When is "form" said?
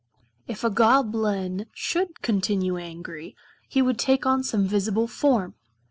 5.07-5.53